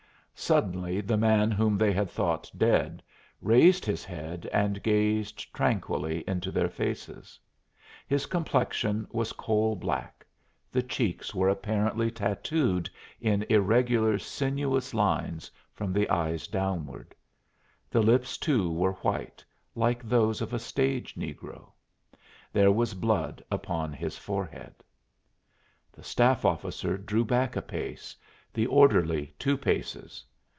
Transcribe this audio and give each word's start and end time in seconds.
Suddenly 0.33 1.01
the 1.01 1.17
man 1.17 1.51
whom 1.51 1.77
they 1.77 1.93
had 1.93 2.09
thought 2.09 2.49
dead 2.57 3.03
raised 3.43 3.85
his 3.85 4.03
head 4.03 4.49
and 4.51 4.81
gazed 4.81 5.53
tranquilly 5.53 6.23
into 6.27 6.49
their 6.49 6.67
faces. 6.67 7.39
His 8.07 8.25
complexion 8.25 9.07
was 9.11 9.33
coal 9.33 9.75
black; 9.75 10.25
the 10.71 10.81
cheeks 10.81 11.35
were 11.35 11.47
apparently 11.47 12.09
tattooed 12.09 12.89
in 13.19 13.45
irregular 13.49 14.17
sinuous 14.17 14.95
lines 14.95 15.51
from 15.75 15.93
the 15.93 16.09
eyes 16.09 16.47
downward. 16.47 17.13
The 17.91 18.01
lips, 18.01 18.35
too, 18.35 18.71
were 18.73 18.93
white, 18.93 19.45
like 19.75 20.01
those 20.01 20.41
of 20.41 20.53
a 20.53 20.59
stage 20.59 21.13
negro. 21.13 21.69
There 22.51 22.71
was 22.71 22.95
blood 22.95 23.43
upon 23.51 23.93
his 23.93 24.17
forehead. 24.17 24.73
The 25.93 26.03
staff 26.03 26.43
officer 26.45 26.97
drew 26.97 27.23
back 27.25 27.55
a 27.55 27.61
pace, 27.61 28.15
the 28.51 28.65
orderly 28.65 29.35
two 29.37 29.55
paces. 29.55 30.25